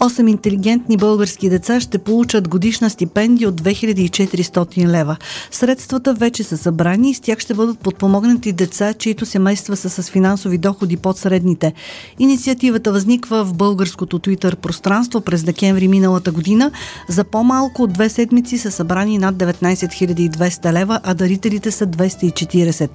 8 0.00 0.30
интелигентни 0.30 0.96
български 0.96 1.50
деца 1.50 1.80
ще 1.80 1.98
получат 1.98 2.48
годишна 2.48 2.90
стипендия 2.90 3.48
от 3.48 3.60
2400 3.60 4.86
лева. 4.86 5.16
Средствата 5.50 6.14
вече 6.14 6.44
са 6.44 6.56
събрани 6.56 7.10
и 7.10 7.14
с 7.14 7.20
тях 7.20 7.38
ще 7.38 7.54
бъдат 7.54 7.78
подпомогнати 7.78 8.52
деца, 8.52 8.94
чието 8.94 9.26
семейства 9.26 9.76
са 9.76 9.90
с 9.90 10.10
финансови 10.10 10.58
доходи 10.58 10.96
под 10.96 11.18
средните. 11.18 11.72
Инициативата 12.18 12.92
възниква 12.92 13.44
в 13.44 13.54
българското 13.54 14.18
Twitter 14.18 14.56
пространство 14.56 15.20
през 15.20 15.44
декември 15.44 15.88
миналата 15.88 16.32
година. 16.32 16.70
За 17.08 17.24
по-малко 17.24 17.82
от 17.82 17.92
две 17.92 18.08
седмици 18.08 18.58
са 18.58 18.70
събрани 18.70 19.18
над 19.18 19.36
19 19.36 20.28
200 20.28 20.72
лева, 20.72 21.00
а 21.02 21.14
дарителите 21.14 21.70
са 21.70 21.86
240. 21.86 22.88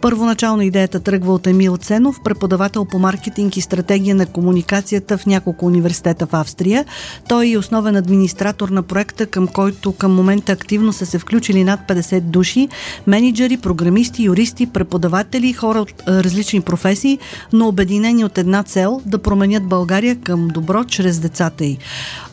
Първоначално 0.00 0.62
идеята 0.62 1.00
тръгва 1.00 1.34
от 1.34 1.46
Емил 1.46 1.76
Ценов, 1.76 2.16
преподавател 2.24 2.84
по 2.84 2.98
маркетинг 2.98 3.56
и 3.56 3.60
стратегия 3.60 4.14
на 4.14 4.26
комуникацията 4.26 5.18
в 5.18 5.26
няколко 5.26 5.66
университета 5.66 6.26
в 6.26 6.41
Австрия. 6.42 6.84
Той 7.28 7.50
е 7.50 7.58
основен 7.58 7.96
администратор 7.96 8.68
на 8.68 8.82
проекта, 8.82 9.26
към 9.26 9.46
който 9.46 9.92
към 9.92 10.14
момента 10.14 10.52
активно 10.52 10.92
са 10.92 11.06
се 11.06 11.18
включили 11.18 11.64
над 11.64 11.80
50 11.88 12.20
души, 12.20 12.68
менеджери, 13.06 13.56
програмисти, 13.56 14.22
юристи, 14.22 14.66
преподаватели, 14.66 15.52
хора 15.52 15.78
от 15.78 15.92
различни 16.08 16.60
професии, 16.60 17.18
но 17.52 17.68
обединени 17.68 18.24
от 18.24 18.38
една 18.38 18.62
цел 18.62 19.00
да 19.06 19.18
променят 19.18 19.64
България 19.64 20.16
към 20.16 20.48
добро 20.48 20.84
чрез 20.84 21.18
децата 21.18 21.64
й. 21.64 21.78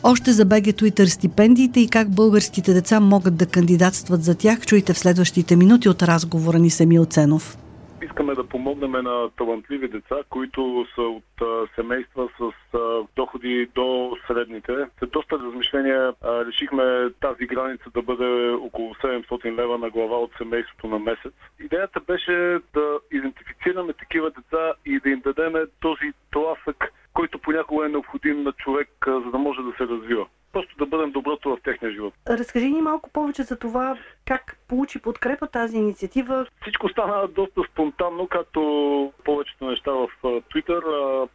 Още 0.02 0.32
за 0.32 0.44
БГ 0.44 0.64
Twitter 0.64 1.06
стипендиите 1.06 1.80
и 1.80 1.88
как 1.88 2.10
българските 2.10 2.72
деца 2.72 3.00
могат 3.00 3.36
да 3.36 3.46
кандидатстват 3.46 4.24
за 4.24 4.34
тях, 4.34 4.66
чуйте 4.66 4.94
в 4.94 4.98
следващите 4.98 5.56
минути 5.56 5.88
от 5.88 6.02
разговора 6.02 6.58
ни 6.58 6.70
с 6.70 6.80
Емил 6.80 7.04
Ценов 7.04 7.56
искаме 8.02 8.34
да 8.34 8.48
помогнем 8.48 8.90
на 8.90 9.30
талантливи 9.30 9.88
деца, 9.88 10.16
които 10.30 10.86
са 10.94 11.02
от 11.02 11.42
а, 11.42 11.66
семейства 11.74 12.28
с 12.38 12.74
а, 12.74 13.02
доходи 13.16 13.68
до 13.74 14.16
средните. 14.26 14.72
След 14.98 15.10
доста 15.10 15.38
размишления 15.38 16.14
а, 16.22 16.44
решихме 16.44 17.10
тази 17.20 17.46
граница 17.46 17.84
да 17.94 18.02
бъде 18.02 18.50
около 18.50 18.94
700 18.94 19.56
лева 19.58 19.78
на 19.78 19.90
глава 19.90 20.18
от 20.18 20.30
семейството 20.38 20.86
на 20.86 20.98
месец. 20.98 21.32
Идеята 21.60 22.00
беше 22.00 22.58
да 22.74 22.98
идентифицираме 23.12 23.92
такива 23.92 24.30
деца 24.30 24.72
и 24.86 25.00
да 25.00 25.10
им 25.10 25.20
дадем 25.20 25.52
този 25.80 26.12
тласък, 26.32 26.92
който 27.14 27.38
понякога 27.38 27.86
е 27.86 27.88
необходим 27.88 28.42
на 28.42 28.52
човек, 28.52 28.88
за 29.06 29.30
да 29.30 29.38
може 29.38 29.62
да 29.62 29.72
се 29.78 29.86
развива 29.92 30.26
просто 30.52 30.76
да 30.76 30.86
бъдем 30.86 31.10
доброто 31.10 31.50
в 31.50 31.58
техния 31.64 31.92
живот. 31.92 32.14
Разкажи 32.28 32.70
ни 32.70 32.82
малко 32.82 33.10
повече 33.10 33.42
за 33.42 33.58
това 33.58 33.96
как 34.26 34.58
получи 34.68 35.02
подкрепа 35.02 35.46
тази 35.46 35.76
инициатива. 35.76 36.46
Всичко 36.62 36.88
стана 36.88 37.28
доста 37.28 37.62
спонтанно, 37.72 38.26
както 38.26 39.12
повечето 39.24 39.64
неща 39.64 39.92
в 39.92 40.08
Twitter. 40.22 40.82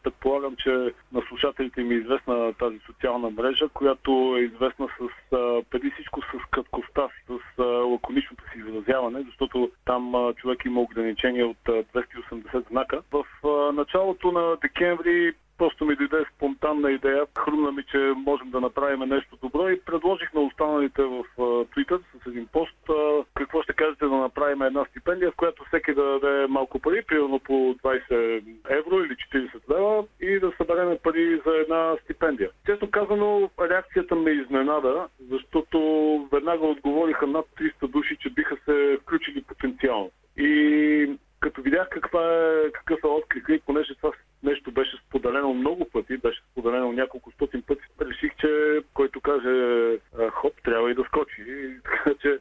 Предполагам, 0.03 0.55
че 0.55 0.69
на 1.11 1.21
слушателите 1.27 1.83
ми 1.83 1.95
е 1.95 1.97
известна 1.97 2.53
тази 2.53 2.79
социална 2.85 3.29
мрежа, 3.29 3.69
която 3.73 4.35
е 4.37 4.41
известна 4.41 4.87
с 4.87 5.09
преди 5.69 5.91
всичко 5.91 6.21
с 6.21 6.49
краткостта, 6.51 7.07
с 7.27 7.63
лаконичното 7.63 8.43
си 8.43 8.59
изразяване, 8.59 9.23
защото 9.25 9.71
там 9.85 10.33
човек 10.35 10.65
има 10.65 10.81
ограничения 10.81 11.47
от 11.47 11.57
280 11.67 12.69
знака. 12.69 13.01
В 13.11 13.25
началото 13.73 14.31
на 14.31 14.57
декември 14.61 15.33
Просто 15.57 15.85
ми 15.85 15.95
дойде 15.95 16.25
спонтанна 16.35 16.91
идея. 16.91 17.25
Хрумна 17.39 17.71
ми, 17.71 17.83
че 17.83 17.97
можем 18.15 18.49
да 18.51 18.61
направим 18.61 19.09
нещо 19.09 19.37
добро 19.41 19.69
и 19.69 19.81
предложих 19.81 20.33
на 20.33 20.41
останалите 20.41 21.03
в 21.03 21.23
Twitter 21.37 21.99
с 22.23 22.27
един 22.27 22.47
пост 22.47 22.77
какво 23.33 23.63
ще 23.63 23.73
кажете 23.73 24.05
да 24.05 24.15
направим 24.15 24.61
една 24.61 24.85
стипендия, 24.85 25.31
в 25.31 25.35
която 25.35 25.63
всеки 25.67 25.93
да 25.93 26.03
даде 26.03 26.47
малко 26.47 26.79
пари, 26.79 27.03
примерно 27.07 27.39
по 27.39 27.53
20 27.53 28.43
евро 28.69 28.95
или 28.99 29.15
40 29.33 29.75
лева 29.75 30.05
и 30.21 30.39
да 30.39 30.53
съберем 30.57 30.97
пари 31.03 31.41
за 31.45 31.51
една 31.57 31.95
стипендия. 32.03 32.49
Често 32.65 32.91
казано, 32.91 33.49
реакцията 33.61 34.15
ме 34.15 34.31
изненада, 34.31 35.07
защото 35.29 35.79
веднага 36.31 36.65
отговориха 36.65 37.27
над 37.27 37.45
300 37.59 37.87
души, 37.87 38.17
че 38.19 38.29
биха 38.29 38.57
се 38.65 38.97
включили 39.01 39.43
потенциално. 39.43 40.11
И 40.37 41.17
като 41.39 41.61
видях 41.61 41.89
каква 41.89 42.23
е, 42.33 42.71
какъв 42.71 42.99
е 43.03 43.07
отклик 43.07 43.45
и 43.49 43.61
понеже 43.65 43.95
това 43.95 44.11
нещо 44.43 44.71
беше 44.71 44.97
споделено 45.07 45.53
много 45.53 45.89
пъти, 45.89 46.17
беше 46.17 46.41
споделено 46.51 46.91
няколко 46.91 47.31
стотин 47.31 47.61
пъти, 47.61 47.81
реших, 48.01 48.35
че 48.35 48.81
който 48.93 49.21
каже 49.21 49.97
хоп, 50.29 50.53
трябва 51.35 51.51
и 51.51 51.67
да 51.67 51.79
скочи. 51.79 51.81
Така 51.83 52.13
че 52.21 52.39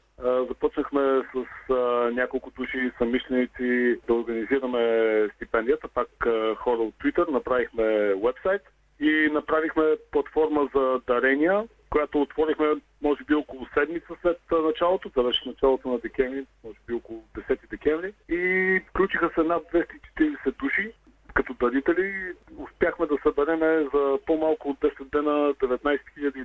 започнахме 0.48 1.22
с 1.34 1.74
няколко 2.12 2.50
души 2.50 2.90
самишленици 2.98 3.96
да 4.06 4.14
организираме 4.14 5.28
стипендията, 5.36 5.88
пак 5.88 6.08
хора 6.56 6.78
от 6.78 6.94
Twitter, 6.94 7.30
направихме 7.30 8.14
вебсайт 8.14 8.62
и 9.00 9.28
направихме 9.32 9.96
платформа 10.10 10.68
за 10.74 11.00
дарения, 11.06 11.64
която 11.90 12.22
отворихме 12.22 12.66
може 13.02 13.24
би 13.24 13.34
около 13.34 13.66
седмица 13.74 14.06
след 14.22 14.38
началото, 14.50 15.10
това 15.10 15.28
беше 15.28 15.48
началото 15.48 15.88
на 15.88 15.98
декември, 15.98 16.46
може 16.64 16.78
би 16.86 16.94
около 16.94 17.24
10 17.36 17.58
декември 17.70 18.12
и 18.28 18.80
включиха 18.88 19.30
се 19.34 19.42
над 19.42 19.62
240 19.72 20.54
души 20.58 20.92
като 21.34 21.54
дарители. 21.54 22.32
Успяхме 22.56 23.06
да 23.06 23.18
съберем 23.22 23.88
за 23.94 24.18
по-малко 24.26 24.68
от 24.68 24.78
10 24.78 25.04
дена 25.12 25.54
19 25.54 26.00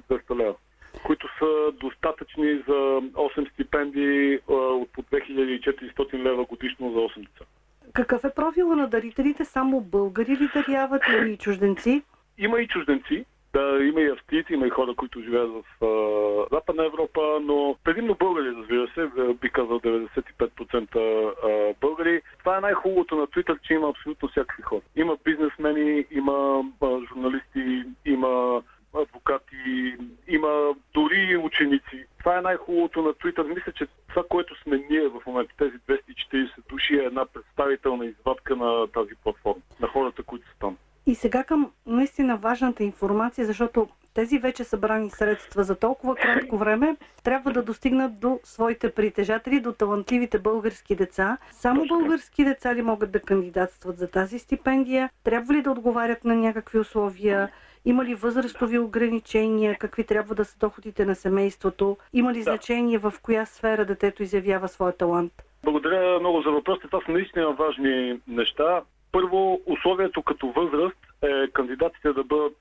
200 0.10 0.40
лева 0.40 0.56
които 1.04 1.28
са 1.40 1.72
достатъчни 1.72 2.56
за 2.68 2.74
8 2.74 3.54
стипендии 3.54 4.40
от 4.48 4.90
по 4.90 5.04
2400 5.04 6.14
лева 6.14 6.46
годишно 6.46 6.92
за 6.92 6.98
8 6.98 7.18
деца. 7.18 7.46
Какъв 7.94 8.24
е 8.24 8.34
профила 8.36 8.76
на 8.76 8.88
дарителите? 8.88 9.46
Само 9.46 9.82
българи 9.82 10.32
ли 10.32 10.50
даряват 10.54 11.02
или 11.10 11.38
чужденци? 11.38 12.04
Има 12.38 12.60
и 12.60 12.68
чужденци. 12.68 13.26
Да, 13.54 13.80
има 13.84 14.02
и 14.02 14.10
австрийци, 14.10 14.54
има 14.54 14.68
и 14.68 14.70
хора, 14.70 14.94
които 14.96 15.22
живеят 15.22 15.50
в 15.50 15.86
а, 15.86 16.56
Западна 16.56 16.86
Европа, 16.86 17.40
но 17.42 17.76
предимно 17.84 18.16
българи, 18.16 18.56
разбира 18.58 18.88
се, 18.88 19.34
би 19.42 19.50
казал 19.50 19.80
95% 19.80 20.96
а, 20.96 21.74
българи. 21.82 22.22
Това 22.40 22.58
е 22.58 22.62
най-хубавото 22.62 23.16
на 23.16 23.28
Twitter, 23.28 23.62
че 23.62 23.74
има 23.74 23.90
абсолютно 23.90 24.30
всякакви 24.30 24.64
хора. 24.64 24.82
Има 24.96 25.18
бизнесмени, 25.26 26.06
има 26.12 26.64
а, 26.82 27.00
журналисти, 27.10 27.84
има 28.06 28.62
адвокати, 28.94 29.96
има 30.28 30.76
дори 31.10 31.38
ученици. 31.38 32.06
Това 32.20 32.38
е 32.38 32.42
най-хубавото 32.42 33.02
на 33.02 33.14
Twitter. 33.14 33.56
Мисля, 33.56 33.72
че 33.72 33.88
това, 34.10 34.24
което 34.30 34.62
сме 34.62 34.86
ние 34.90 35.08
в 35.08 35.22
момента, 35.26 35.54
тези 35.58 35.78
240 35.78 36.50
души, 36.70 36.94
е 36.94 37.06
една 37.06 37.26
представителна 37.26 38.06
извадка 38.06 38.56
на 38.56 38.88
тази 38.88 39.16
платформа, 39.24 39.62
на 39.80 39.88
хората, 39.88 40.24
които 40.24 40.48
са 40.48 40.54
там. 40.60 40.78
И 41.06 41.16
сега 41.16 41.44
към 41.44 41.72
наистина 41.86 42.38
важната 42.38 42.84
информация, 42.84 43.46
защото 43.46 43.90
тези 44.20 44.40
вече 44.40 44.64
събрани 44.64 45.10
средства 45.10 45.64
за 45.64 45.76
толкова 45.76 46.16
кратко 46.16 46.58
време 46.58 46.98
трябва 47.24 47.52
да 47.52 47.64
достигнат 47.64 48.20
до 48.20 48.40
своите 48.44 48.92
притежатели, 48.92 49.60
до 49.60 49.74
талантливите 49.74 50.40
български 50.40 50.96
деца. 50.96 51.38
Само 51.52 51.86
български 51.86 52.44
деца 52.44 52.76
ли 52.76 52.82
могат 52.82 53.12
да 53.12 53.20
кандидатстват 53.20 53.98
за 53.98 54.08
тази 54.08 54.40
стипендия? 54.40 55.10
Трябва 55.24 55.54
ли 55.54 55.62
да 55.62 55.72
отговарят 55.72 56.26
на 56.26 56.36
някакви 56.36 56.80
условия? 56.80 57.52
Има 57.86 58.06
ли 58.06 58.16
възрастови 58.16 58.80
ограничения? 58.80 59.76
Какви 59.80 60.04
трябва 60.04 60.36
да 60.36 60.46
са 60.46 60.58
доходите 60.60 61.06
на 61.06 61.16
семейството? 61.16 61.98
Има 62.14 62.34
ли 62.34 62.44
значение 62.44 62.98
в 62.98 63.14
коя 63.22 63.46
сфера 63.46 63.86
детето 63.86 64.24
изявява 64.24 64.68
своя 64.68 64.98
талант? 64.98 65.34
Благодаря 65.64 66.20
много 66.20 66.42
за 66.42 66.52
въпросите. 66.52 66.88
Това 66.88 67.02
са 67.06 67.12
наистина 67.12 67.54
важни 67.54 68.20
неща. 68.28 68.82
Първо, 69.12 69.62
условието 69.66 70.22
като 70.22 70.48
възраст 70.48 70.98
е 71.22 71.48
кандидатите 71.48 72.14
да 72.14 72.24
бъдат 72.24 72.58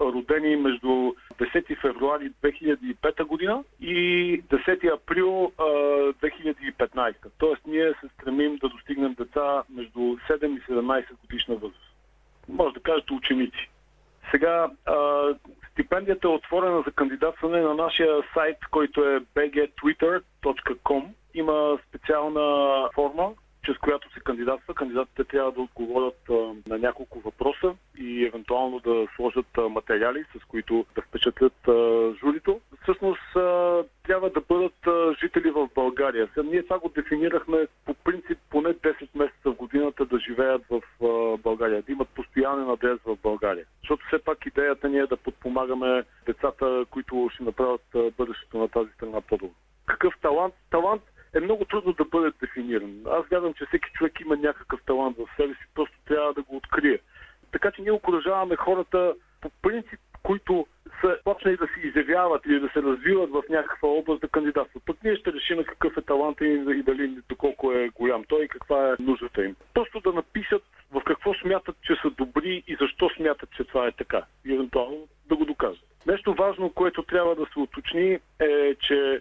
родени 0.00 0.56
между 0.56 0.86
10 0.86 1.80
февруари 1.80 2.30
2005 2.42 3.24
година 3.24 3.64
и 3.80 4.42
10 4.42 4.94
април 4.94 5.52
а, 5.58 5.62
2015. 5.62 7.14
Тоест 7.38 7.62
ние 7.66 7.92
се 8.00 8.08
стремим 8.14 8.56
да 8.56 8.68
достигнем 8.68 9.14
деца 9.14 9.62
между 9.70 9.98
7 9.98 10.58
и 10.58 10.60
17 10.60 11.04
годишна 11.20 11.54
възраст. 11.54 11.94
Може 12.48 12.74
да 12.74 12.80
кажете 12.80 13.12
ученици. 13.12 13.70
Сега, 14.30 14.70
стипендията 15.72 16.28
е 16.28 16.30
отворена 16.30 16.82
за 16.86 16.92
кандидатстване 16.92 17.60
на 17.60 17.74
нашия 17.74 18.22
сайт, 18.34 18.56
който 18.70 19.04
е 19.04 19.20
bgtwitter.com. 19.20 21.04
Има 21.34 21.78
специална 21.88 22.88
форма, 22.94 23.30
чрез 23.68 23.78
която 23.78 24.12
се 24.12 24.20
кандидатства. 24.20 24.74
Кандидатите 24.74 25.24
трябва 25.24 25.52
да 25.52 25.60
отговорят 25.60 26.30
на 26.68 26.78
няколко 26.78 27.20
въпроса 27.20 27.74
и 27.98 28.24
евентуално 28.24 28.80
да 28.80 29.06
сложат 29.16 29.46
материали, 29.70 30.24
с 30.36 30.44
които 30.44 30.86
да 30.94 31.02
впечатлят 31.02 31.54
журито. 32.20 32.60
Всъщност 32.82 33.22
трябва 34.02 34.30
да 34.30 34.40
бъдат 34.48 34.88
жители 35.20 35.50
в 35.50 35.68
България. 35.74 36.28
Сега, 36.34 36.48
ние 36.50 36.62
това 36.62 36.78
го 36.78 36.88
дефинирахме 36.88 37.66
по 37.84 37.94
принцип 37.94 38.38
поне 38.50 38.74
10 38.74 39.08
месеца 39.14 39.50
в 39.50 39.54
годината 39.54 40.06
да 40.06 40.18
живеят 40.18 40.62
в 40.70 40.82
България, 41.42 41.82
да 41.82 41.92
имат 41.92 42.08
постоянен 42.08 42.70
адрес 42.70 42.98
в 43.06 43.16
България. 43.22 43.64
Защото 43.82 44.06
все 44.06 44.24
пак 44.24 44.46
идеята 44.46 44.88
ни 44.88 44.98
е 44.98 45.06
да 45.06 45.16
подпомагаме 45.16 46.04
децата, 46.26 46.84
които 46.90 47.30
ще 47.34 47.42
направят 47.42 48.14
бъдещето 48.16 48.58
на 48.58 48.68
тази 48.68 48.90
страна 48.90 49.20
по-добро. 49.20 49.54
Какъв 49.86 50.14
талант? 50.22 50.54
Талант 50.70 51.02
е 51.34 51.40
много 51.40 51.64
трудно 51.64 51.92
да 51.92 52.04
бъде 52.04 52.32
дефиниран. 52.40 53.02
Аз 53.06 53.26
вярвам, 53.26 53.54
че 53.54 53.66
всеки 53.66 53.90
човек 53.92 54.20
има 54.20 54.36
някакъв 54.36 54.80
талант 54.86 55.16
в 55.16 55.36
себе 55.36 55.54
си, 55.54 55.66
просто 55.74 55.96
трябва 56.06 56.34
да 56.34 56.42
го 56.42 56.56
открие. 56.56 56.98
Така 57.52 57.70
че 57.70 57.82
ние 57.82 57.92
окоръжаваме 57.92 58.56
хората 58.56 59.14
по 59.40 59.50
принцип, 59.62 60.00
които 60.22 60.66
са 61.00 61.18
почнали 61.24 61.56
да 61.56 61.66
се 61.66 61.88
изявяват 61.88 62.46
или 62.46 62.60
да 62.60 62.68
се 62.68 62.82
развиват 62.82 63.30
в 63.30 63.42
някаква 63.48 63.88
област 63.88 64.20
да 64.20 64.28
кандидатстват. 64.28 64.82
Пък 64.86 64.96
ние 65.04 65.16
ще 65.16 65.32
решим 65.32 65.64
какъв 65.64 65.96
е 65.96 66.02
талант 66.02 66.40
им 66.40 66.70
и 66.70 66.82
дали 66.82 67.18
доколко 67.28 67.72
е 67.72 67.88
голям 67.88 68.24
той 68.28 68.44
и 68.44 68.48
каква 68.48 68.90
е 68.92 69.02
нуждата 69.02 69.44
им. 69.44 69.56
Просто 69.74 70.00
да 70.00 70.12
напишат 70.12 70.62
в 70.92 71.02
какво 71.06 71.34
смятат, 71.34 71.76
че 71.82 71.94
са 72.02 72.10
добри 72.10 72.62
и 72.66 72.76
защо 72.80 73.10
смятат, 73.16 73.50
че 73.56 73.64
това 73.64 73.86
е 73.86 73.92
така. 73.92 74.22
И 74.44 74.54
евентуално 74.54 75.08
да 75.28 75.36
го 75.36 75.44
докажат. 75.44 75.84
Нещо 76.06 76.34
важно, 76.34 76.70
което 76.70 77.02
трябва 77.02 77.34
да 77.34 77.46
се 77.52 77.58
уточни 77.58 78.18
е, 78.40 78.74
че 78.74 79.20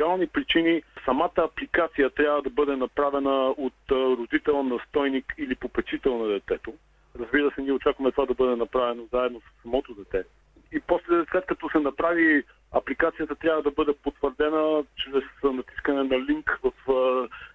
легални 0.00 0.26
причини 0.26 0.82
самата 1.04 1.32
апликация 1.36 2.10
трябва 2.10 2.42
да 2.42 2.50
бъде 2.50 2.76
направена 2.76 3.54
от 3.58 3.74
родител, 3.90 4.62
настойник 4.62 5.34
или 5.38 5.54
попечител 5.54 6.18
на 6.18 6.28
детето. 6.28 6.74
Разбира 7.20 7.50
се, 7.54 7.62
ние 7.62 7.72
очакваме 7.72 8.12
това 8.12 8.26
да 8.26 8.34
бъде 8.34 8.56
направено 8.56 9.02
заедно 9.12 9.40
с 9.40 9.62
самото 9.62 9.94
дете. 9.94 10.24
И 10.72 10.80
после, 10.80 11.24
след 11.30 11.46
като 11.46 11.70
се 11.70 11.78
направи 11.78 12.44
апликацията, 12.72 13.34
трябва 13.34 13.62
да 13.62 13.70
бъде 13.70 13.92
потвърдена 14.02 14.84
чрез 14.96 15.24
натискане 15.44 16.02
на 16.02 16.18
линк 16.18 16.58
в 16.62 16.72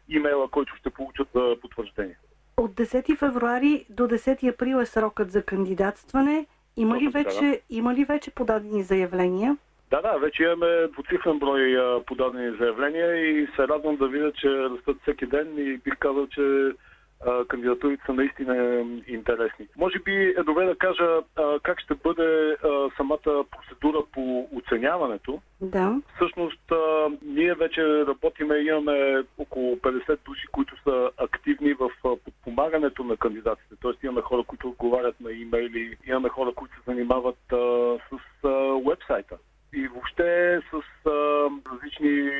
имейла, 0.09 0.47
който 0.49 0.75
ще 0.75 0.89
получат 0.89 1.27
потвърждение. 1.61 2.17
От 2.57 2.71
10 2.71 3.17
февруари 3.17 3.85
до 3.89 4.03
10 4.03 4.53
април 4.53 4.77
е 4.77 4.85
срокът 4.85 5.31
за 5.31 5.43
кандидатстване. 5.43 6.45
Има 6.77 6.97
ли, 6.99 7.07
вече, 7.07 7.61
има 7.69 7.93
ли 7.93 8.05
вече 8.05 8.31
подадени 8.31 8.83
заявления? 8.83 9.57
Да, 9.89 10.01
да, 10.01 10.17
вече 10.17 10.43
имаме 10.43 10.87
двуцифрен 10.87 11.39
брой 11.39 11.77
подадени 12.05 12.57
заявления 12.57 13.15
и 13.15 13.47
се 13.55 13.67
радвам 13.67 13.95
да 13.95 14.07
видя, 14.07 14.31
че 14.31 14.49
растат 14.49 14.97
всеки 15.01 15.25
ден 15.25 15.53
и 15.57 15.77
бих 15.77 15.97
казал, 15.99 16.27
че 16.27 16.71
кандидатурите 17.47 18.03
са 18.05 18.13
наистина 18.13 18.85
интересни. 19.07 19.67
Може 19.77 19.99
би 19.99 20.33
е 20.37 20.43
добре 20.43 20.65
да 20.65 20.75
кажа 20.75 21.21
как 21.63 21.79
ще 21.79 21.95
бъде 21.95 22.57
самата 22.97 23.45
процедура 23.51 24.03
по 24.11 24.49
оценяването. 24.55 25.41
Да. 25.61 26.01
Всъщност, 26.15 26.71
ние 27.25 27.53
вече 27.53 28.05
работиме, 28.05 28.57
имаме 28.57 29.23
около 29.37 29.75
50 29.75 30.17
души, 30.25 30.47
които 30.51 30.83
са 30.83 31.11
активни 31.17 31.73
в 31.73 31.89
подпомагането 32.03 33.03
на 33.03 33.17
кандидатите. 33.17 33.75
Тоест 33.81 34.03
имаме 34.03 34.21
хора, 34.21 34.43
които 34.43 34.67
отговарят 34.67 35.21
на 35.21 35.31
имейли, 35.31 35.97
имаме 36.07 36.29
хора, 36.29 36.51
които 36.55 36.75
се 36.75 36.81
занимават 36.85 37.37
с 38.09 38.47
вебсайта 38.89 39.37
и 39.75 39.87
въобще 39.87 40.59
с 40.71 40.81
различни 41.71 42.31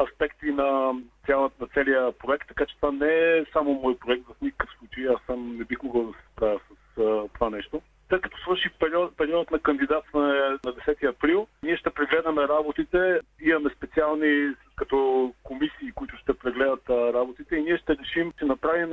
аспекти 0.00 0.50
на, 0.52 0.92
цялата, 1.26 1.54
на 1.60 1.66
целия 1.66 2.12
проект, 2.12 2.48
така 2.48 2.66
че 2.66 2.76
това 2.76 2.92
не 2.92 3.38
е 3.38 3.44
само 3.52 3.74
мой 3.74 3.98
проект 3.98 4.26
в 4.26 4.40
никакъв 4.42 4.70
случай. 4.78 5.08
Аз 5.08 5.20
съм 5.26 5.56
не 5.58 5.64
бих 5.64 5.82
могъл 5.82 6.04
да 6.06 6.12
се 6.12 6.24
справя 6.32 6.58
с 6.58 7.00
а, 7.00 7.28
това 7.34 7.50
нещо. 7.50 7.82
Тъй 8.08 8.20
като 8.20 8.38
свърши 8.38 8.70
период, 8.80 9.16
период 9.16 9.50
на 9.50 9.58
кандидатстване 9.58 10.32
на 10.64 10.72
10 10.72 11.08
април, 11.08 11.46
ние 11.62 11.76
ще 11.76 11.90
прегледаме 11.90 12.48
работите. 12.48 13.20
Имаме 13.40 13.70
специални 13.76 14.54
като 14.76 15.32
комисии, 15.42 15.92
които 15.94 16.16
ще 16.16 16.34
прегледат 16.34 16.90
а, 16.90 17.12
работите 17.12 17.56
и 17.56 17.62
ние 17.62 17.78
ще 17.78 17.96
решим, 17.96 18.32
че 18.38 18.44
направим 18.44 18.90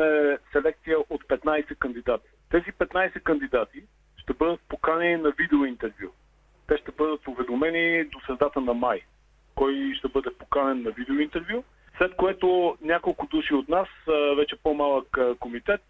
селекция 0.51 0.99
от 0.99 1.23
15 1.23 1.75
кандидати. 1.75 2.27
Тези 2.51 2.65
15 2.65 3.21
кандидати 3.21 3.83
ще 4.17 4.33
бъдат 4.33 4.59
поканени 4.69 5.21
на 5.21 5.31
видеоинтервю. 5.31 6.09
Те 6.67 6.77
ще 6.77 6.91
бъдат 6.91 7.27
уведомени 7.27 8.03
до 8.03 8.14
средата 8.25 8.61
на 8.61 8.73
май 8.73 9.01
кой 9.55 9.93
ще 9.97 10.07
бъде 10.07 10.29
поканен 10.39 10.83
на 10.83 10.91
видеоинтервю. 10.91 11.63
След 11.97 12.15
което 12.15 12.77
няколко 12.81 13.27
души 13.27 13.53
от 13.53 13.69
нас, 13.69 13.87
вече 14.37 14.55
по-малък 14.63 15.17
комитет, 15.39 15.81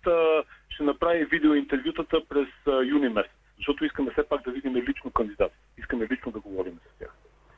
ще 0.70 0.84
направи 0.84 1.26
видеоинтервютата 1.26 2.22
през 2.30 2.48
юни 2.86 3.10
месец. 3.10 3.32
Защото 3.58 3.86
искаме 3.86 4.12
все 4.12 4.24
пак 4.30 4.44
да 4.44 4.52
видим 4.52 4.76
лично 4.76 5.12
кандидат. 5.12 5.52
Искаме 5.78 6.08
лично 6.12 6.32
да 6.32 6.40
говорим 6.40 6.80
с 6.86 7.00
тях. 7.00 7.16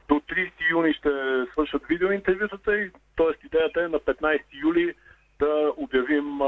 До 0.08 0.14
30 0.14 0.52
юни 0.72 0.94
ще 0.94 1.10
свършат 1.52 1.86
видеоинтервютата 1.86 2.78
и 2.78 2.92
т.е. 3.18 3.46
идеята 3.46 3.84
е 3.84 3.88
на 3.88 4.00
15 4.00 4.40
юли 4.64 4.94
да 5.40 5.74
обявим 5.78 6.40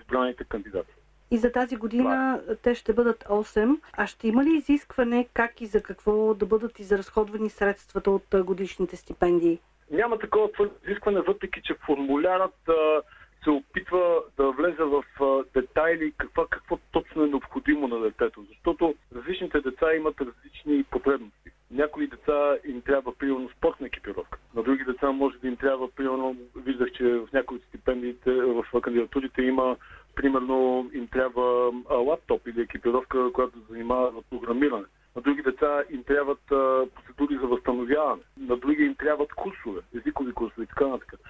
избраните 0.00 0.44
кандидати. 0.44 0.92
И 1.30 1.33
за 1.44 1.52
тази 1.52 1.76
година 1.76 2.40
Това. 2.42 2.56
те 2.56 2.74
ще 2.74 2.92
бъдат 2.92 3.24
8. 3.24 3.80
А 3.92 4.06
ще 4.06 4.28
има 4.28 4.44
ли 4.44 4.56
изискване 4.56 5.28
как 5.34 5.60
и 5.60 5.66
за 5.66 5.82
какво 5.82 6.34
да 6.34 6.46
бъдат 6.46 6.78
изразходвани 6.78 7.50
средствата 7.50 8.10
от 8.10 8.34
годишните 8.44 8.96
стипендии? 8.96 9.58
Няма 9.90 10.18
такова 10.18 10.48
изискване, 10.84 11.20
въпреки 11.20 11.60
че 11.64 11.74
формулярът 11.86 12.68
а, 12.68 13.02
се 13.44 13.50
опитва 13.50 14.22
да 14.36 14.50
влезе 14.50 14.82
в 14.82 15.04
а, 15.20 15.44
детайли 15.60 16.12
каква, 16.18 16.46
какво 16.50 16.78
точно 16.92 17.24
е 17.24 17.28
необходимо 17.28 17.88
на 17.88 18.00
детето. 18.00 18.44
Защото 18.48 18.94
различните 19.16 19.60
деца 19.60 19.94
имат 19.94 20.20
различни 20.20 20.84
потребности. 20.84 21.50
Някои 21.70 22.06
деца 22.06 22.56
им 22.64 22.82
трябва 22.82 23.14
примерно 23.14 23.48
спортна 23.48 23.86
екипировка. 23.86 24.38
На 24.54 24.62
други 24.62 24.84
деца 24.84 25.12
може 25.12 25.38
да 25.38 25.48
им 25.48 25.56
трябва 25.56 25.90
примерно, 25.90 26.36
виждах, 26.56 26.92
че 26.92 27.04
в 27.04 27.28
някои 27.32 27.56
от 27.56 27.62
стипендиите, 27.62 28.32
в 28.32 28.64
кандидатурите 28.82 29.42
има 29.42 29.76
примерно 30.14 30.90
им 30.94 31.08
трябва 31.08 31.72
а, 31.90 31.94
лаптоп 31.94 32.46
или 32.46 32.60
екипировка, 32.60 33.32
която 33.32 33.58
занимава 33.70 34.12
с 34.12 34.30
програмиране. 34.30 34.84
На 35.16 35.22
други 35.22 35.42
деца 35.42 35.82
им 35.90 36.04
трябват 36.04 36.52
а, 36.52 36.86
процедури 36.94 37.38
за 37.40 37.46
възстановяване. 37.46 38.22
На 38.38 38.56
други 38.56 38.82
им 38.82 38.94
трябват 38.94 39.32
курсове, 39.32 39.80
езикови 39.96 40.32
курсове 40.32 40.64
и 40.64 40.66
така 40.66 40.86
нататък. 40.86 41.20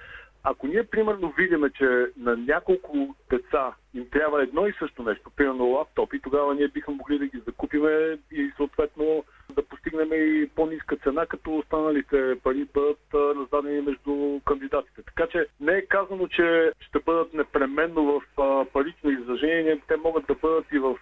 Ако 0.47 0.67
ние 0.67 0.83
примерно 0.83 1.33
видиме, 1.37 1.69
че 1.69 2.07
на 2.17 2.37
няколко 2.37 3.15
деца 3.29 3.73
им 3.93 4.09
трябва 4.11 4.43
едно 4.43 4.67
и 4.67 4.73
също 4.79 5.03
нещо, 5.03 5.31
примерно 5.35 5.65
лаптоп, 5.65 6.13
и 6.13 6.19
тогава 6.19 6.55
ние 6.55 6.67
бихме 6.67 6.93
могли 6.93 7.19
да 7.19 7.27
ги 7.27 7.41
закупиме 7.47 8.17
и 8.31 8.51
съответно 8.57 9.23
да 9.55 9.63
постигнем 9.63 10.09
и 10.13 10.49
по-ниска 10.55 10.95
цена, 10.95 11.25
като 11.25 11.57
останалите 11.57 12.35
пари 12.43 12.67
бъдат 12.73 12.99
раздадени 13.13 13.81
между 13.81 14.39
кандидатите. 14.45 15.01
Така 15.03 15.27
че 15.27 15.47
не 15.59 15.73
е 15.73 15.85
казано, 15.85 16.27
че 16.27 16.71
ще 16.79 16.99
бъдат 16.99 17.33
непременно 17.33 18.03
в 18.03 18.21
парично 18.73 19.11
изражение. 19.11 19.81
Те 19.87 19.95
могат 19.97 20.25
да 20.27 20.35
бъдат 20.35 20.65
и 20.73 20.79
в 20.79 20.97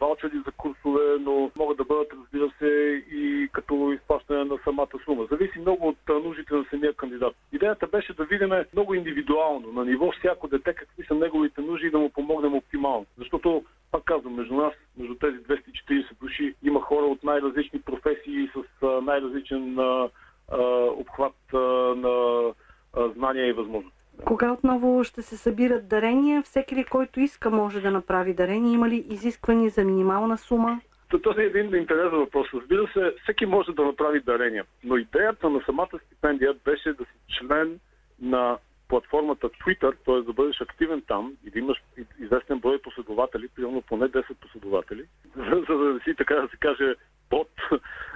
ваучери 0.00 0.42
за 0.46 0.52
курсове, 0.52 1.16
но 1.20 1.50
могат 1.56 1.76
да 1.76 1.84
бъдат, 1.84 2.12
разбира 2.22 2.50
се, 2.58 3.02
и 3.10 3.48
като 3.52 3.92
изплащане 3.92 4.44
на 4.44 4.58
самата 4.64 4.98
сума. 5.04 5.26
Зависи 5.38 5.58
много 5.58 5.88
от 5.88 6.24
нуждите 6.24 6.54
на 6.54 6.64
самия 6.70 6.92
кандидат. 6.94 7.34
Идеята 7.52 7.86
беше 7.86 8.14
да 8.14 8.24
видим 8.24 8.50
много 8.72 8.94
индивидуално, 8.94 9.72
на 9.72 9.84
ниво 9.84 10.12
всяко 10.12 10.48
дете, 10.48 10.74
какви 10.74 11.04
са 11.04 11.14
неговите 11.14 11.60
нужди 11.60 11.86
и 11.86 11.90
да 11.90 11.98
му 11.98 12.10
помогнем 12.10 12.54
оптимално. 12.54 13.06
Защото 13.18 13.64
пак 13.92 14.04
казвам, 14.04 14.34
между 14.34 14.54
нас, 14.54 14.72
между 14.96 15.14
тези 15.14 15.36
240 15.38 16.04
души, 16.20 16.54
има 16.62 16.80
хора 16.80 17.06
от 17.06 17.24
най-различни 17.24 17.80
професии 17.80 18.48
с 18.54 18.86
най-различен 19.02 19.78
а, 19.78 20.08
а, 20.48 20.58
обхват 20.84 21.54
а, 21.54 21.58
на 21.96 22.44
а, 22.92 23.08
знания 23.08 23.48
и 23.48 23.52
възможности. 23.52 23.98
Кога 24.24 24.52
отново 24.52 25.04
ще 25.04 25.22
се 25.22 25.36
събират 25.36 25.88
дарения? 25.88 26.42
Всеки 26.42 26.76
ли, 26.76 26.84
който 26.84 27.20
иска, 27.20 27.50
може 27.50 27.80
да 27.80 27.90
направи 27.90 28.34
дарение? 28.34 28.72
Има 28.72 28.88
ли 28.88 29.04
изисквания 29.08 29.70
за 29.70 29.84
минимална 29.84 30.38
сума? 30.38 30.80
Това 31.08 31.42
е 31.42 31.44
един 31.44 31.74
интересен 31.74 32.18
въпрос. 32.18 32.46
Разбира 32.54 32.88
се, 32.92 33.14
всеки 33.22 33.46
може 33.46 33.72
да 33.72 33.84
направи 33.84 34.20
дарения. 34.20 34.64
Но 34.84 34.96
идеята 34.96 35.50
на 35.50 35.62
самата 35.66 35.98
стипендия 36.06 36.54
беше 36.64 36.92
да 36.92 37.04
си 37.04 37.38
член 37.38 37.80
на 38.22 38.58
платформата 38.88 39.48
Twitter, 39.48 39.96
т.е. 40.04 40.22
да 40.22 40.32
бъдеш 40.32 40.60
активен 40.60 41.02
там 41.06 41.32
и 41.46 41.50
да 41.50 41.58
имаш 41.58 41.82
известен 42.20 42.58
брой 42.58 42.82
последователи, 42.82 43.48
примерно 43.48 43.82
поне 43.82 44.08
10 44.08 44.34
последователи, 44.34 45.04
за, 45.36 45.64
за 45.68 45.74
да 45.78 46.00
си, 46.04 46.14
така 46.14 46.34
да 46.34 46.48
се 46.48 46.56
каже, 46.56 46.94
бот, 47.30 47.50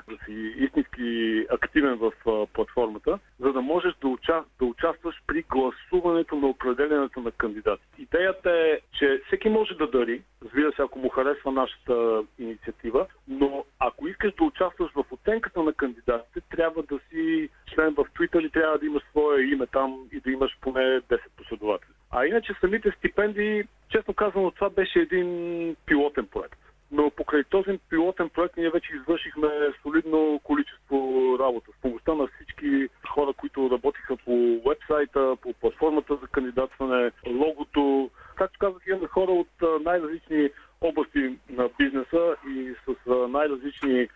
да 0.08 0.24
си 0.24 0.54
истински 0.56 1.46
активен 1.50 1.94
в 1.94 2.12
а, 2.26 2.46
платформата, 2.46 3.18
за 3.38 3.52
да 3.52 3.60
можеш 3.60 3.94
да, 4.00 4.08
уча, 4.08 4.44
да 4.58 4.64
участваш 4.64 5.22
при 5.26 5.42
гласуването 5.42 6.36
на 6.36 6.46
определенето 6.46 7.20
на 7.20 7.30
кандидати. 7.30 7.82
Идеята 7.98 8.50
е, 8.50 8.80
че 8.98 9.22
всеки 9.26 9.48
може 9.48 9.74
да 9.74 9.86
дари, 9.86 10.22
разбира 10.44 10.72
се, 10.72 10.82
ако 10.82 10.98
му 10.98 11.08
харесва 11.08 11.52
нашата 11.52 12.22
инициатива, 12.38 13.06
но 13.28 13.64
ако 13.78 14.08
искаш 14.08 14.32
да 14.32 14.44
участваш 14.44 14.92
в 14.92 15.04
оценката 15.10 15.62
на 15.62 15.72
кандидатите, 15.72 16.40
трябва 16.50 16.82
да 16.82 16.98
си 17.10 17.48
член 17.74 17.94
в 17.94 18.04
Twitter 18.18 18.46
и 18.46 18.50
трябва 18.50 18.78
да 18.78 18.86
имаш 18.86 19.02
свое 19.10 19.42
име 19.42 19.66
там 19.66 20.08
и 20.12 20.20
да 20.20 20.30
имаш 20.52 20.58
поне 20.60 21.00
10 21.00 21.18
последователи. 21.36 21.90
А 22.10 22.26
иначе 22.26 22.54
самите 22.60 22.90
стипендии, 22.90 23.64
честно 23.88 24.14
казано, 24.14 24.50
това 24.50 24.70
беше 24.70 24.98
един 24.98 25.76
пилотен 25.86 26.26
проект. 26.26 26.58
Но 26.90 27.10
покрай 27.10 27.44
този 27.44 27.78
пилотен 27.90 28.28
проект 28.28 28.56
ние 28.56 28.70
вече 28.70 28.92
извършихме 28.96 29.48
солидно 29.82 30.40
количество 30.44 31.36
работа. 31.40 31.70
С 31.78 31.82
помощта 31.82 32.14
на 32.14 32.26
всички 32.26 32.88
хора, 33.08 33.32
които 33.32 33.70
работиха 33.72 34.16
по 34.16 34.60
вебсайта, 34.68 35.36
по 35.42 35.52
платформата 35.52 36.16
за 36.16 36.26
кандидатстване, 36.26 37.10
логото. 37.26 38.10
Както 38.36 38.58
казах, 38.58 38.82
имаме 38.86 39.06
хора 39.06 39.30
от 39.30 39.84
най-различни 39.84 40.50
области 40.80 41.38
на 41.50 41.68
бизнеса 41.78 42.36
и 42.48 42.74
с 42.86 43.10
най-различни 43.28 44.08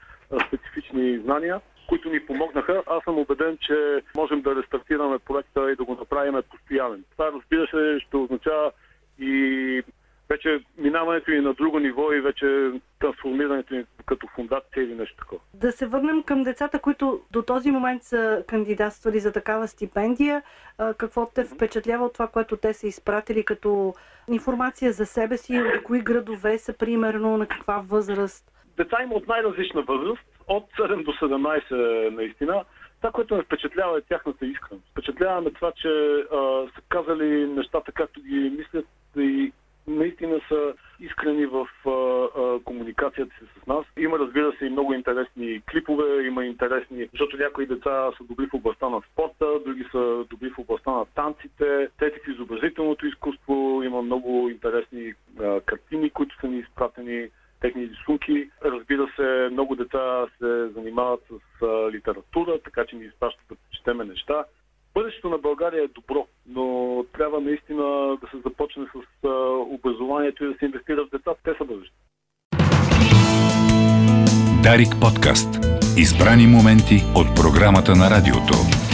специфични 0.47 1.19
знания. 1.19 1.61
Които 1.89 2.11
ни 2.11 2.27
помогнаха. 2.27 2.83
Аз 2.87 3.05
съм 3.05 3.19
убеден, 3.19 3.59
че 3.61 4.03
можем 4.17 4.41
да 4.41 4.57
рестартираме 4.57 5.19
проекта 5.19 5.73
и 5.73 5.77
да 5.77 5.85
го 5.85 5.95
направим 5.95 6.43
постоянен. 6.51 7.05
Това, 7.13 7.33
разбира 7.33 7.67
се, 7.67 8.07
ще 8.07 8.17
означава 8.17 8.73
и 9.19 9.83
вече 10.29 10.61
минаването 10.79 11.31
и 11.31 11.41
на 11.41 11.55
друго 11.55 11.79
ниво 11.79 12.13
и 12.13 12.21
вече 12.21 12.71
трансформирането 12.99 13.75
ни 13.75 13.85
като 14.07 14.27
фундация 14.35 14.83
или 14.83 14.95
нещо 14.95 15.17
такова. 15.17 15.41
Да 15.55 15.73
се 15.73 15.87
върнем 15.87 16.23
към 16.23 16.43
децата, 16.43 16.79
които 16.79 17.21
до 17.31 17.43
този 17.43 17.71
момент 17.71 18.03
са 18.03 18.45
кандидатствали 18.49 19.21
за 19.21 19.33
такава 19.33 19.69
стипендия. 19.69 20.43
Какво 20.99 21.27
те 21.35 21.45
впечатлява 21.45 22.05
от 22.05 22.13
това, 22.13 22.27
което 22.27 22.57
те 22.57 22.73
са 22.73 22.87
изпратили 22.87 23.45
като 23.45 23.95
информация 24.29 24.93
за 24.93 25.07
себе 25.07 25.37
си, 25.37 25.61
от 25.61 25.83
кои 25.83 26.01
градове 26.01 26.59
са 26.59 26.73
примерно, 26.73 27.37
на 27.37 27.47
каква 27.47 27.83
възраст? 27.89 28.53
Деца 28.77 28.97
има 29.03 29.15
от 29.15 29.29
най-различна 29.29 29.83
възраст, 29.83 30.23
от 30.49 30.65
7 30.79 31.05
до 31.05 31.13
17 31.13 32.11
наистина. 32.11 32.65
Това, 33.01 33.13
което 33.13 33.37
ме 33.37 33.43
впечатлява 33.43 33.99
е 33.99 34.03
тяхната 34.03 34.47
искреност. 34.47 34.87
Впечатляваме 34.91 35.51
това, 35.51 35.73
че 35.73 35.89
а, 35.89 36.67
са 36.75 36.81
казали 36.89 37.47
нещата 37.47 37.93
както 37.93 38.21
ги 38.21 38.53
мислят 38.59 38.87
и 39.17 39.53
наистина 39.87 40.41
са 40.49 40.75
искрени 41.01 41.47
в 41.47 41.69
а, 41.87 41.91
а, 41.91 42.61
комуникацията 42.65 43.35
си 43.35 43.45
с 43.63 43.67
нас. 43.67 43.85
Има, 43.99 44.19
разбира 44.19 44.53
се, 44.59 44.67
и 44.67 44.71
много 44.71 44.95
интересни 44.95 45.63
клипове, 45.71 46.27
има 46.27 46.45
интересни, 46.45 47.09
защото 47.13 47.37
някои 47.37 47.67
деца 47.67 48.11
са 48.19 48.25
добри 48.25 48.47
в 48.47 48.55
областта 48.55 48.89
на 48.89 49.01
спорта, 49.13 49.47
други 49.65 49.85
са 49.93 50.25
добри 50.31 50.51
в 50.51 50.59
областта 50.59 50.91
на 50.91 51.05
танците, 51.05 51.89
трети 51.99 52.21
в 52.21 52.29
изобразителното 52.29 53.07
изкуство, 53.07 53.83
има 53.85 54.03
много 54.03 54.49
интересни 54.51 55.15
а, 55.41 55.61
картини, 55.61 56.11
които 56.11 56.41
са 56.41 56.47
ни 56.47 56.59
изпратени 56.59 57.29
техни 57.61 57.89
рисунки. 57.89 58.51
Разбира 58.65 59.09
се, 59.17 59.49
много 59.53 59.77
деца 59.77 60.27
се 60.39 60.69
занимават 60.87 61.21
с 61.31 61.65
а, 61.65 61.91
литература, 61.91 62.59
така 62.65 62.85
че 62.89 62.97
ни 62.97 63.05
изпращат 63.05 63.45
да 63.49 63.57
четеме 63.73 64.05
неща. 64.05 64.45
Бъдещето 64.95 65.29
на 65.29 65.39
България 65.39 65.85
е 65.85 65.89
добро, 65.89 66.27
но 66.47 67.05
трябва 67.13 67.41
наистина 67.41 67.83
да 68.21 68.27
се 68.31 68.37
започне 68.45 68.85
с 68.95 69.29
образованието 69.77 70.45
и 70.45 70.49
да 70.49 70.59
се 70.59 70.65
инвестира 70.65 71.05
в 71.05 71.11
децата. 71.11 71.41
Те 71.45 71.55
са 71.59 71.65
бъдещето. 71.65 71.99
Дарик 74.63 74.93
подкаст. 75.01 75.51
Избрани 75.97 76.47
моменти 76.47 76.99
от 77.15 77.29
програмата 77.37 77.93
на 77.97 78.11
радиото. 78.11 78.86